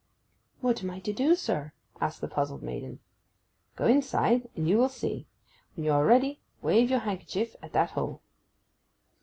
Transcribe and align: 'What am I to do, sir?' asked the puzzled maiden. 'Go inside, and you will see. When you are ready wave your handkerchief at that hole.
'What 0.61 0.81
am 0.83 0.89
I 0.89 0.99
to 1.01 1.13
do, 1.13 1.35
sir?' 1.35 1.73
asked 2.01 2.21
the 2.21 2.27
puzzled 2.27 2.63
maiden. 2.63 3.01
'Go 3.75 3.85
inside, 3.85 4.49
and 4.55 4.67
you 4.67 4.79
will 4.79 4.89
see. 4.89 5.27
When 5.75 5.85
you 5.85 5.91
are 5.91 6.03
ready 6.03 6.39
wave 6.59 6.89
your 6.89 7.01
handkerchief 7.01 7.55
at 7.61 7.73
that 7.73 7.91
hole. 7.91 8.19